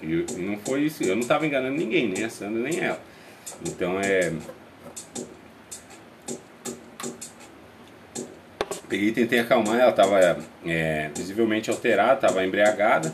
E 0.00 0.24
não 0.38 0.56
foi 0.58 0.82
isso. 0.82 1.02
Eu 1.02 1.16
não 1.16 1.26
tava 1.26 1.46
enganando 1.46 1.76
ninguém, 1.76 2.08
nem 2.08 2.24
a 2.24 2.30
Sandra, 2.30 2.62
nem 2.62 2.80
ela. 2.80 3.00
Então 3.66 4.00
é. 4.00 4.32
Peguei 8.88 9.08
e 9.08 9.12
tentei 9.12 9.38
acalmar, 9.38 9.80
ela 9.80 9.90
estava 9.90 10.38
é, 10.66 11.10
visivelmente 11.16 11.70
alterada, 11.70 12.14
estava 12.14 12.44
embriagada. 12.44 13.12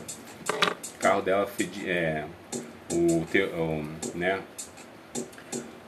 O 0.95 0.99
carro 0.99 1.21
dela 1.21 1.49
é, 1.85 2.25
o, 2.91 3.23
o, 3.23 3.85
né, 4.13 4.39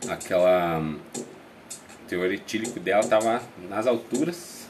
aquela 0.07 0.81
teor 2.11 2.29
etílico 2.33 2.77
dela 2.77 2.99
estava 2.99 3.41
nas 3.69 3.87
alturas 3.87 4.67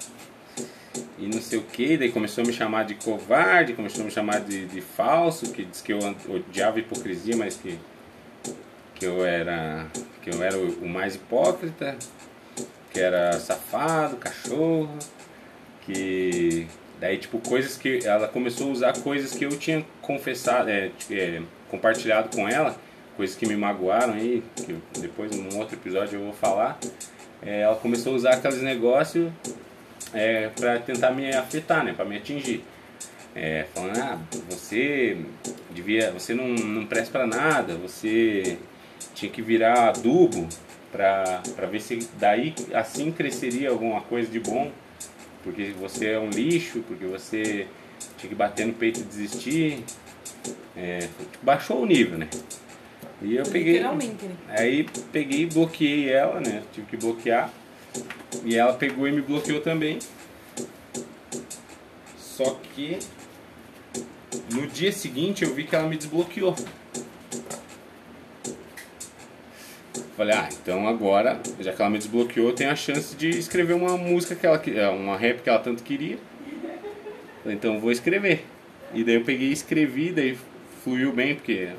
e 1.17 1.25
não 1.25 1.41
sei 1.41 1.57
o 1.57 1.63
que, 1.63 1.97
daí 1.97 2.11
começou 2.11 2.43
a 2.43 2.47
me 2.47 2.53
chamar 2.53 2.85
de 2.85 2.93
covarde, 2.93 3.73
começou 3.73 4.01
a 4.03 4.05
me 4.05 4.11
chamar 4.11 4.41
de, 4.41 4.67
de 4.67 4.79
falso, 4.79 5.51
que 5.51 5.65
diz 5.65 5.81
que 5.81 5.91
eu 5.91 5.99
odiava 6.29 6.79
hipocrisia, 6.79 7.35
mas 7.35 7.55
que, 7.55 7.79
que 8.93 9.05
eu 9.07 9.25
era 9.25 9.87
que 10.21 10.29
eu 10.29 10.43
era 10.43 10.55
o 10.55 10.87
mais 10.87 11.15
hipócrita 11.15 11.97
que 12.93 12.99
era 12.99 13.39
safado, 13.39 14.17
cachorro, 14.17 14.95
que 15.81 16.67
daí 16.99 17.17
tipo 17.17 17.39
coisas 17.39 17.75
que 17.75 18.05
ela 18.05 18.27
começou 18.27 18.67
a 18.67 18.71
usar 18.71 18.93
coisas 18.99 19.33
que 19.33 19.45
eu 19.45 19.57
tinha 19.57 19.83
confessado, 20.01 20.69
é, 20.69 20.91
é, 21.09 21.41
compartilhado 21.69 22.35
com 22.35 22.47
ela, 22.47 22.77
coisas 23.17 23.35
que 23.35 23.47
me 23.47 23.55
magoaram 23.55 24.13
aí, 24.13 24.43
que 24.55 24.77
depois 24.99 25.35
num 25.35 25.57
outro 25.57 25.75
episódio 25.75 26.19
eu 26.19 26.25
vou 26.25 26.33
falar. 26.33 26.77
É, 27.41 27.61
ela 27.61 27.75
começou 27.75 28.13
a 28.13 28.15
usar 28.15 28.33
aqueles 28.33 28.61
negócios 28.61 29.31
é, 30.13 30.49
para 30.49 30.79
tentar 30.79 31.11
me 31.11 31.33
afetar, 31.33 31.83
né, 31.83 31.93
para 31.93 32.05
me 32.05 32.17
atingir. 32.17 32.63
É, 33.33 33.65
falando, 33.73 33.97
ah, 33.97 34.19
você 34.49 35.17
devia, 35.69 36.11
você 36.11 36.33
não, 36.33 36.49
não 36.49 36.85
presta 36.85 37.11
para 37.11 37.25
nada, 37.25 37.75
você 37.75 38.57
tinha 39.15 39.31
que 39.31 39.41
virar 39.41 39.89
adubo 39.89 40.49
para 40.91 41.41
ver 41.71 41.79
se 41.79 42.07
daí 42.19 42.53
assim 42.73 43.11
cresceria 43.11 43.69
alguma 43.69 44.01
coisa 44.01 44.29
de 44.29 44.39
bom, 44.39 44.69
porque 45.43 45.73
você 45.79 46.09
é 46.09 46.19
um 46.19 46.29
lixo, 46.29 46.83
porque 46.85 47.05
você 47.05 47.67
tinha 48.17 48.29
que 48.29 48.35
bater 48.35 48.65
no 48.65 48.73
peito 48.73 48.99
e 48.99 49.03
desistir. 49.03 49.83
É, 50.75 51.07
baixou 51.41 51.83
o 51.83 51.85
nível, 51.85 52.17
né? 52.17 52.27
E 53.21 53.35
eu 53.35 53.43
peguei. 53.43 53.79
Né? 53.79 53.89
Aí 54.49 54.85
peguei 55.11 55.43
e 55.43 55.45
bloqueei 55.45 56.09
ela, 56.09 56.39
né? 56.39 56.63
Tive 56.73 56.87
que 56.87 56.97
bloquear. 56.97 57.51
E 58.43 58.55
ela 58.55 58.73
pegou 58.73 59.07
e 59.07 59.11
me 59.11 59.21
bloqueou 59.21 59.61
também. 59.61 59.99
Só 62.17 62.59
que 62.73 62.97
no 64.51 64.65
dia 64.67 64.91
seguinte 64.91 65.43
eu 65.43 65.53
vi 65.53 65.65
que 65.65 65.75
ela 65.75 65.87
me 65.87 65.97
desbloqueou. 65.97 66.55
Falei, 70.17 70.35
ah, 70.35 70.49
então 70.51 70.87
agora, 70.87 71.39
já 71.59 71.73
que 71.73 71.81
ela 71.81 71.89
me 71.89 71.97
desbloqueou, 71.97 72.49
eu 72.49 72.55
tenho 72.55 72.69
a 72.69 72.75
chance 72.75 73.15
de 73.15 73.29
escrever 73.29 73.73
uma 73.73 73.97
música 73.97 74.35
que 74.35 74.45
ela 74.45 74.61
é, 74.67 74.87
uma 74.89 75.17
rap 75.17 75.41
que 75.41 75.49
ela 75.49 75.59
tanto 75.59 75.83
queria. 75.83 76.17
Falei, 77.43 77.57
então 77.57 77.79
vou 77.79 77.91
escrever. 77.91 78.45
E 78.93 79.03
daí 79.03 79.15
eu 79.15 79.23
peguei 79.23 79.49
e 79.49 79.53
escrevi, 79.53 80.11
daí 80.11 80.37
fluiu 80.83 81.11
bem, 81.11 81.35
porque 81.35 81.69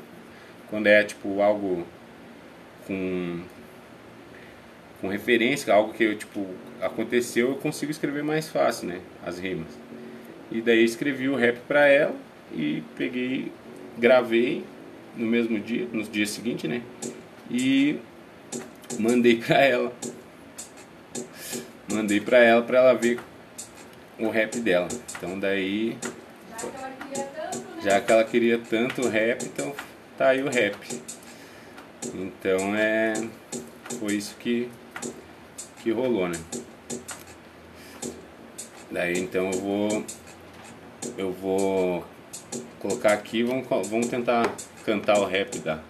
quando 0.69 0.87
é 0.87 1.03
tipo 1.03 1.41
algo 1.41 1.85
com 2.87 3.41
com 5.03 5.09
referência, 5.09 5.73
algo 5.73 5.93
que 5.93 6.15
tipo 6.15 6.47
aconteceu, 6.81 7.49
eu 7.49 7.55
consigo 7.55 7.91
escrever 7.91 8.23
mais 8.23 8.47
fácil, 8.47 8.87
né, 8.87 9.01
as 9.25 9.37
rimas. 9.37 9.67
E 10.49 10.61
daí 10.61 10.83
escrevi 10.83 11.27
o 11.27 11.35
rap 11.35 11.59
pra 11.67 11.87
ela 11.87 12.15
e 12.53 12.81
peguei, 12.95 13.51
gravei 13.97 14.63
no 15.15 15.25
mesmo 15.25 15.59
dia, 15.59 15.87
nos 15.91 16.09
dias 16.09 16.29
seguintes, 16.29 16.69
né? 16.69 16.81
E 17.51 17.99
mandei 18.99 19.37
pra 19.37 19.61
ela. 19.61 19.93
Mandei 21.91 22.19
pra 22.19 22.37
ela 22.37 22.61
pra 22.61 22.79
ela 22.79 22.93
ver 22.93 23.19
o 24.19 24.29
rap 24.29 24.59
dela. 24.59 24.87
Então 25.17 25.37
daí. 25.39 25.97
Já 27.83 27.99
que 27.99 28.11
ela 28.11 28.23
queria 28.23 28.57
tanto 28.57 29.01
o 29.01 29.09
rap, 29.09 29.43
então 29.43 29.75
tá 30.23 30.29
aí 30.29 30.41
o 30.41 30.49
rap. 30.49 30.77
Então 32.13 32.73
é. 32.75 33.13
Foi 33.99 34.13
isso 34.13 34.35
que, 34.39 34.69
que 35.81 35.91
rolou, 35.91 36.29
né? 36.29 36.39
Daí 38.89 39.19
então 39.19 39.51
eu 39.51 39.59
vou. 39.59 40.05
Eu 41.17 41.33
vou 41.33 42.05
colocar 42.79 43.11
aqui, 43.11 43.43
vamos, 43.43 43.67
vamos 43.89 44.07
tentar 44.07 44.49
cantar 44.85 45.19
o 45.19 45.25
rap 45.25 45.59
da. 45.59 45.81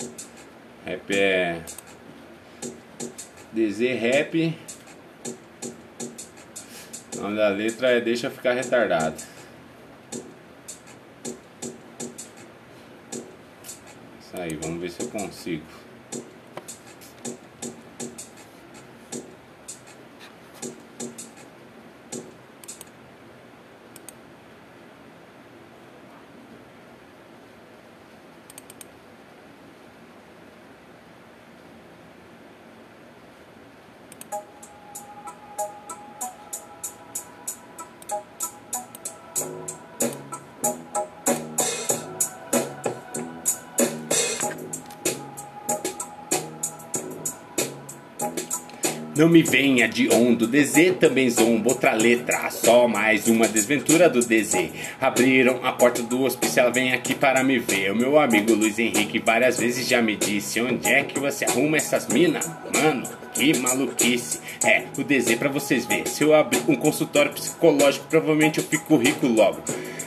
Rap 0.83 1.11
é 1.11 1.61
DZ 3.51 3.79
Rap. 3.99 4.57
O 7.15 7.21
nome 7.21 7.37
da 7.37 7.49
letra 7.49 7.91
é 7.91 8.01
Deixa 8.01 8.31
Ficar 8.31 8.53
Retardado. 8.53 9.32
Aí, 14.43 14.57
vamos 14.61 14.79
ver 14.79 14.91
se 14.91 15.01
eu 15.01 15.07
consigo. 15.07 15.63
Não 49.15 49.29
me 49.29 49.43
venha 49.43 49.87
de 49.87 50.11
ondo, 50.11 50.47
DZ 50.47 50.95
também 50.99 51.29
zomba, 51.29 51.69
outra 51.69 51.93
letra, 51.93 52.49
só 52.49 52.87
mais 52.87 53.27
uma 53.27 53.47
desventura 53.47 54.09
do 54.09 54.21
DZ. 54.21 54.71
Abriram 54.99 55.59
a 55.61 55.71
porta 55.71 56.01
do 56.01 56.23
hospício, 56.23 56.59
ela 56.59 56.71
vem 56.71 56.93
aqui 56.93 57.13
para 57.13 57.43
me 57.43 57.59
ver. 57.59 57.91
O 57.91 57.95
meu 57.95 58.17
amigo 58.17 58.55
Luiz 58.55 58.79
Henrique 58.79 59.19
várias 59.19 59.59
vezes 59.59 59.87
já 59.87 60.01
me 60.01 60.15
disse: 60.15 60.59
Onde 60.59 60.87
é 60.87 61.03
que 61.03 61.19
você 61.19 61.45
arruma 61.45 61.77
essas 61.77 62.07
minas? 62.07 62.49
Mano, 62.73 63.03
que 63.35 63.55
maluquice. 63.59 64.39
É, 64.65 64.85
o 64.97 65.03
DZ 65.03 65.35
pra 65.35 65.49
vocês 65.49 65.85
verem. 65.85 66.07
Se 66.07 66.23
eu 66.23 66.33
abrir 66.33 66.63
um 66.67 66.75
consultório 66.75 67.31
psicológico, 67.31 68.07
provavelmente 68.09 68.57
eu 68.57 68.63
fico 68.63 68.97
rico 68.97 69.27
logo 69.27 69.61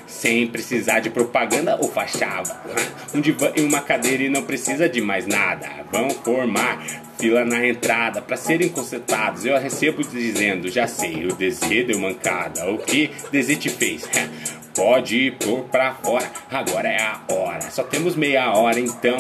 sem 0.07 0.47
precisar 0.47 1.01
de 1.01 1.11
propaganda 1.11 1.77
ou 1.81 1.89
fachada. 1.89 2.57
Um 3.15 3.21
divã 3.21 3.53
e 3.57 3.61
uma 3.63 3.81
cadeira 3.81 4.23
e 4.23 4.29
não 4.29 4.43
precisa 4.43 4.89
de 4.89 5.01
mais 5.01 5.27
nada. 5.27 5.69
Vão 5.91 6.11
formar 6.11 6.85
fila 7.19 7.45
na 7.45 7.67
entrada 7.67 8.21
para 8.21 8.37
serem 8.37 8.69
consertados. 8.69 9.45
Eu 9.45 9.59
recebo 9.59 10.03
dizendo: 10.03 10.69
Já 10.69 10.87
sei, 10.87 11.27
o 11.27 11.35
desejo 11.35 11.87
deu 11.87 11.99
mancada. 11.99 12.71
O 12.71 12.79
que 12.79 13.11
desejo 13.31 13.61
te 13.61 13.71
fez? 13.71 14.05
Pode 14.77 15.17
ir 15.17 15.37
por 15.39 15.65
pra 15.65 15.95
fora, 15.95 16.31
agora 16.51 16.87
é 16.87 17.01
a 17.01 17.21
hora. 17.33 17.63
Só 17.71 17.83
temos 17.83 18.15
meia 18.15 18.53
hora 18.53 18.79
então, 18.79 19.17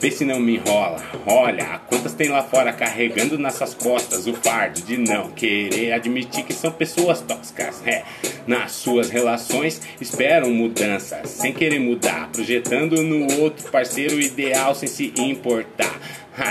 vê 0.00 0.10
se 0.10 0.24
não 0.24 0.40
me 0.40 0.56
enrola. 0.56 1.02
Olha, 1.26 1.80
quantas 1.86 2.14
tem 2.14 2.30
lá 2.30 2.42
fora 2.42 2.72
carregando 2.72 3.38
nas 3.38 3.56
suas 3.56 3.74
costas 3.74 4.26
o 4.26 4.32
fardo 4.32 4.80
de 4.80 4.96
não 4.96 5.30
querer 5.32 5.92
admitir 5.92 6.44
que 6.44 6.54
são 6.54 6.72
pessoas 6.72 7.20
tóxicas. 7.20 7.82
É, 7.86 8.04
nas 8.46 8.72
suas 8.72 9.10
relações 9.10 9.82
esperam 10.00 10.48
mudanças, 10.50 11.28
sem 11.28 11.52
querer 11.52 11.78
mudar, 11.78 12.30
projetando 12.32 13.02
no 13.02 13.40
outro 13.42 13.70
parceiro 13.70 14.18
ideal 14.18 14.74
sem 14.74 14.88
se 14.88 15.12
importar. 15.18 16.00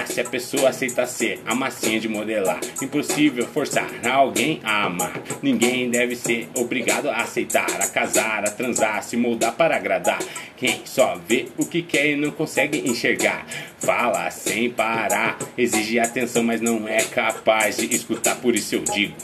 Se 0.08 0.20
a 0.20 0.24
pessoa 0.24 0.70
aceita 0.70 1.06
ser 1.06 1.40
a 1.46 1.54
massinha 1.54 2.00
de 2.00 2.08
modelar, 2.08 2.60
impossível 2.82 3.46
forçar 3.46 3.88
alguém 4.04 4.60
a 4.64 4.86
amar. 4.86 5.22
Ninguém 5.44 5.90
deve 5.90 6.16
ser 6.16 6.50
obrigado 6.56 7.08
a 7.08 7.18
aceitar, 7.18 7.70
a 7.80 7.88
casar, 7.88 8.44
a 8.46 8.52
transar, 8.52 8.98
a 8.98 9.02
se 9.02 9.16
moldar 9.16 9.54
para 9.54 9.76
agradar. 9.76 10.20
Quem 10.58 10.82
só 10.86 11.20
vê 11.28 11.48
o 11.58 11.66
que 11.66 11.82
quer 11.82 12.08
e 12.08 12.16
não 12.16 12.32
consegue 12.32 12.90
enxergar, 12.90 13.46
fala 13.78 14.32
sem 14.32 14.70
parar, 14.70 15.38
exige 15.58 16.00
atenção, 16.00 16.44
mas 16.44 16.62
não 16.62 16.88
é 16.88 17.04
capaz 17.04 17.78
de 17.78 17.94
escutar, 17.94 18.36
por 18.38 18.56
isso 18.56 18.76
eu 18.76 18.84
digo. 18.84 19.16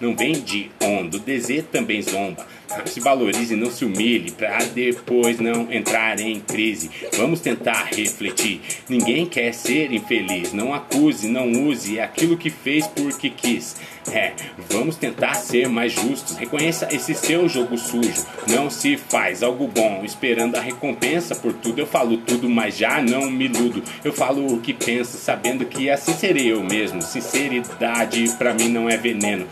Não 0.00 0.14
vem 0.14 0.32
de 0.32 0.70
onda, 0.80 1.16
o 1.16 1.20
DZ 1.20 1.64
também 1.72 2.02
zomba. 2.02 2.46
Se 2.84 3.00
valorize, 3.00 3.56
não 3.56 3.70
se 3.70 3.84
humilhe, 3.84 4.30
pra 4.30 4.58
depois 4.58 5.40
não 5.40 5.72
entrar 5.72 6.20
em 6.20 6.38
crise. 6.40 6.90
Vamos 7.16 7.40
tentar 7.40 7.84
refletir. 7.84 8.60
Ninguém 8.88 9.26
quer 9.26 9.52
ser 9.52 9.92
infeliz. 9.92 10.52
Não 10.52 10.74
acuse, 10.74 11.28
não 11.28 11.50
use 11.66 11.98
aquilo 11.98 12.36
que 12.36 12.50
fez 12.50 12.86
porque 12.86 13.30
quis. 13.30 13.76
É, 14.12 14.32
vamos 14.70 14.96
tentar 14.96 15.34
ser 15.34 15.68
mais 15.68 15.92
justos. 15.92 16.36
Reconheça 16.36 16.88
esse 16.90 17.14
seu 17.14 17.48
jogo 17.48 17.76
sujo. 17.76 18.26
Não 18.46 18.68
se 18.70 18.96
faz 18.96 19.42
algo 19.42 19.66
bom 19.66 20.02
esperando 20.04 20.56
a 20.56 20.60
recompensa 20.60 21.34
por 21.34 21.52
tudo. 21.54 21.78
Eu 21.78 21.86
falo 21.86 22.18
tudo, 22.18 22.48
mas 22.48 22.76
já 22.76 23.02
não 23.02 23.30
me 23.30 23.46
iludo. 23.46 23.82
Eu 24.04 24.12
falo 24.12 24.54
o 24.54 24.60
que 24.60 24.74
penso, 24.74 25.16
sabendo 25.16 25.64
que 25.64 25.90
assim 25.90 26.12
serei 26.12 26.52
eu 26.52 26.62
mesmo. 26.62 27.00
Sinceridade 27.02 28.28
pra 28.38 28.54
mim 28.54 28.68
não 28.68 28.88
é 28.88 28.96
veneno. 28.96 29.46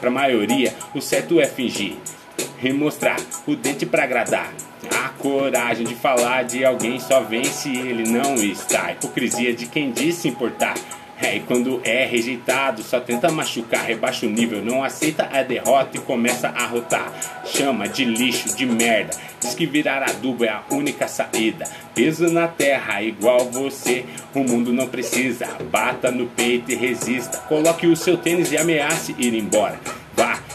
Pra 0.00 0.10
maioria, 0.10 0.74
o 0.94 1.00
certo 1.00 1.40
é 1.40 1.46
fingir 1.46 1.96
e 2.62 2.72
mostrar 2.72 3.18
o 3.46 3.54
dente 3.54 3.86
para 3.86 4.04
agradar. 4.04 4.52
A 4.94 5.08
coragem 5.10 5.86
de 5.86 5.94
falar 5.94 6.44
de 6.44 6.64
alguém 6.64 6.98
só 7.00 7.20
vem 7.20 7.44
se 7.44 7.76
ele 7.76 8.08
não 8.08 8.34
está. 8.34 8.86
A 8.86 8.92
hipocrisia 8.92 9.54
de 9.54 9.66
quem 9.66 9.90
disse 9.90 10.28
importar. 10.28 10.74
É, 11.20 11.36
e 11.36 11.40
quando 11.40 11.80
é 11.82 12.04
rejeitado, 12.04 12.80
só 12.80 13.00
tenta 13.00 13.28
machucar, 13.28 13.84
rebaixa 13.84 14.24
o 14.24 14.30
nível, 14.30 14.64
não 14.64 14.84
aceita 14.84 15.28
a 15.32 15.42
derrota 15.42 15.96
e 15.96 16.00
começa 16.00 16.48
a 16.48 16.64
rotar. 16.64 17.12
Chama 17.44 17.88
de 17.88 18.04
lixo, 18.04 18.56
de 18.56 18.64
merda, 18.64 19.16
diz 19.40 19.52
que 19.52 19.66
virar 19.66 20.00
adubo 20.04 20.44
é 20.44 20.48
a 20.48 20.62
única 20.70 21.08
saída. 21.08 21.64
Peso 21.92 22.30
na 22.30 22.46
terra, 22.46 23.02
igual 23.02 23.50
você, 23.50 24.04
o 24.32 24.44
mundo 24.44 24.72
não 24.72 24.86
precisa. 24.86 25.48
Bata 25.72 26.08
no 26.12 26.26
peito 26.26 26.70
e 26.70 26.76
resista, 26.76 27.38
coloque 27.48 27.88
o 27.88 27.96
seu 27.96 28.16
tênis 28.16 28.52
e 28.52 28.56
ameace 28.56 29.16
ir 29.18 29.34
embora. 29.34 29.97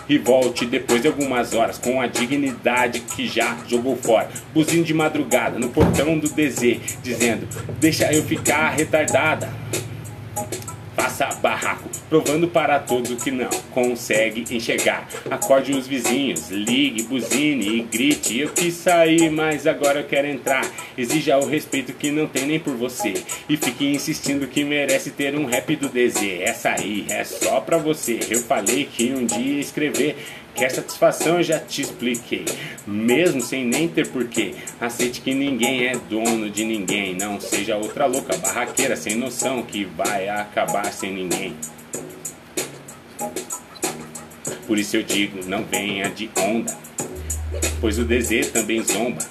E 0.08 0.18
volte 0.18 0.66
depois 0.66 1.02
de 1.02 1.08
algumas 1.08 1.54
horas 1.54 1.78
com 1.78 2.02
a 2.02 2.08
dignidade 2.08 3.00
que 3.00 3.28
já 3.28 3.58
jogou 3.68 3.96
fora. 3.96 4.30
Buzinho 4.54 4.84
de 4.84 4.94
madrugada 4.94 5.58
no 5.58 5.70
portão 5.70 6.18
do 6.18 6.28
DZ, 6.28 6.80
dizendo: 7.02 7.48
Deixa 7.80 8.12
eu 8.12 8.24
ficar 8.24 8.70
retardada 8.70 9.50
faça 10.96 11.26
barraco, 11.36 11.90
provando 12.10 12.48
para 12.48 12.80
todos 12.80 13.24
que 13.24 13.32
não 13.32 13.50
consegue 13.72 14.46
enxergar. 14.56 15.08
Acorde 15.30 15.74
os 15.74 15.88
vizinhos, 15.88 16.50
ligue, 16.50 17.04
buzine 17.04 17.78
e 17.78 17.82
grite. 17.82 18.40
Eu 18.40 18.50
quis 18.50 18.74
sair, 18.76 19.30
mas 19.30 19.68
agora 19.68 20.00
eu 20.00 20.06
quero 20.06 20.28
entrar. 20.28 20.66
Exija 20.98 21.38
o 21.38 21.48
respeito 21.48 21.94
que 21.94 22.12
não 22.12 22.28
tem 22.28 22.46
nem 22.46 22.60
por 22.60 22.76
você. 22.76 23.14
E 23.50 23.58
fique 23.58 23.86
insistindo 23.86 24.48
que 24.48 24.64
merece 24.64 25.12
ter 25.12 25.36
um 25.36 25.46
rap 25.46 25.76
do 25.76 25.90
DZ. 25.90 26.42
Essa 26.42 26.72
aí 26.72 27.06
é 27.10 27.24
só 27.24 27.60
pra 27.60 27.78
você. 27.78 28.20
Eu 28.30 28.40
falei 28.40 28.86
que 28.86 29.12
um 29.14 29.26
dia 29.26 29.60
escrever 29.60 30.16
Quer 30.56 30.70
satisfação 30.70 31.38
eu 31.38 31.44
já 31.44 31.60
te 31.60 31.82
expliquei, 31.82 32.46
mesmo 32.86 33.42
sem 33.42 33.66
nem 33.66 33.88
ter 33.88 34.08
porquê. 34.08 34.54
Aceite 34.80 35.20
que 35.20 35.34
ninguém 35.34 35.88
é 35.88 35.96
dono 35.96 36.48
de 36.50 36.64
ninguém, 36.64 37.16
não 37.16 37.40
seja 37.40 37.76
outra 37.76 38.06
louca 38.06 38.38
barraqueira 38.38 38.96
sem 38.96 39.16
noção 39.16 39.64
que 39.64 39.84
vai 39.84 40.30
acabar 40.30 40.94
sem 40.94 41.12
ninguém. 41.12 41.56
Por 44.68 44.78
isso 44.78 44.96
eu 44.96 45.04
digo, 45.04 45.44
não 45.44 45.64
venha 45.66 46.10
de 46.10 46.30
onda, 46.38 46.78
pois 47.82 47.98
o 47.98 48.06
desejo 48.06 48.52
também 48.52 48.84
zomba. 48.84 49.22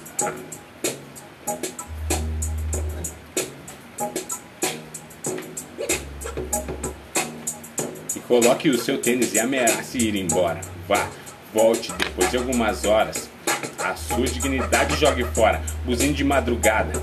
E 8.15 8.21
coloque 8.27 8.69
o 8.69 8.77
seu 8.77 8.99
tênis 8.99 9.33
e 9.35 9.39
ameace 9.39 9.99
ir 9.99 10.17
embora. 10.17 10.72
Vá, 10.89 11.09
volte 11.53 11.93
depois 11.93 12.31
de 12.31 12.37
algumas 12.37 12.85
horas. 12.85 13.31
A 13.79 13.95
sua 13.95 14.27
dignidade 14.27 14.97
jogue 14.97 15.25
fora, 15.35 15.63
buzinho 15.85 16.15
de 16.15 16.25
madrugada, 16.25 17.03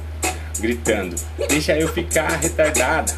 gritando: 0.59 1.15
Deixa 1.47 1.77
eu 1.77 1.87
ficar 1.87 2.29
retardada. 2.39 3.17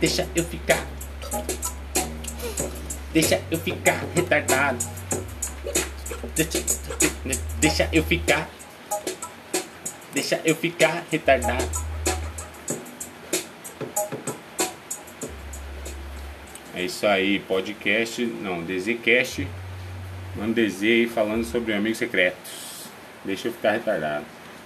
Deixa 0.00 0.28
eu 0.34 0.44
ficar. 0.44 0.84
Deixa 3.12 3.40
eu 3.50 3.58
ficar 3.58 4.04
retardado. 4.14 4.84
Deixa, 6.34 6.64
deixa 7.60 7.88
eu 7.92 8.02
ficar. 8.04 8.48
Deixa 10.12 10.40
eu 10.44 10.56
ficar 10.56 11.04
retardado. 11.10 11.93
É 16.84 16.86
isso 16.86 17.06
aí, 17.06 17.38
podcast, 17.38 18.22
não, 18.26 18.62
DZCast, 18.62 19.48
manda 20.36 20.62
DZ 20.62 20.82
aí 20.82 21.08
falando 21.08 21.42
sobre 21.42 21.72
amigos 21.72 21.96
secretos. 21.96 22.84
Deixa 23.24 23.48
eu 23.48 23.52
ficar 23.54 23.72
retardado. 23.72 24.26